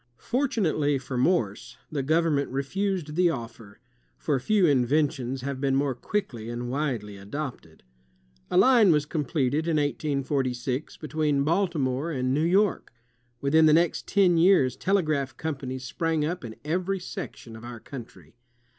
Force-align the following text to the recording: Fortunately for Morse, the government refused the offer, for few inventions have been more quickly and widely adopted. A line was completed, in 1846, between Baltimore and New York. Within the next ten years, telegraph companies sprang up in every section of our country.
Fortunately 0.17 0.97
for 0.97 1.15
Morse, 1.15 1.77
the 1.91 2.01
government 2.01 2.49
refused 2.49 3.13
the 3.15 3.29
offer, 3.29 3.79
for 4.17 4.39
few 4.39 4.65
inventions 4.65 5.41
have 5.41 5.61
been 5.61 5.75
more 5.75 5.93
quickly 5.93 6.49
and 6.49 6.71
widely 6.71 7.17
adopted. 7.17 7.83
A 8.49 8.57
line 8.57 8.91
was 8.91 9.05
completed, 9.05 9.67
in 9.67 9.77
1846, 9.77 10.97
between 10.97 11.43
Baltimore 11.43 12.09
and 12.09 12.33
New 12.33 12.41
York. 12.43 12.91
Within 13.41 13.67
the 13.67 13.73
next 13.73 14.07
ten 14.07 14.39
years, 14.39 14.75
telegraph 14.75 15.37
companies 15.37 15.83
sprang 15.83 16.25
up 16.25 16.43
in 16.43 16.55
every 16.65 16.99
section 16.99 17.55
of 17.55 17.63
our 17.63 17.79
country. 17.79 18.33